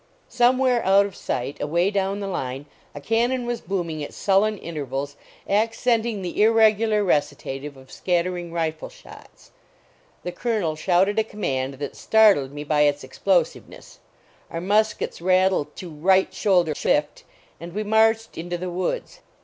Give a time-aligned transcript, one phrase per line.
[0.29, 2.65] Somewhere out of sight, away down the line,
[2.95, 5.15] a cannon was booming at sul len intervals,
[5.47, 9.51] accenting the irregular recita tive of scattering rifle shots.
[10.23, 13.99] The Colonel shouted a command that startled me by its explosiveness;
[14.49, 17.23] our muskets rattled to" right shoulder shift
[17.59, 19.21] and we marched into the woods.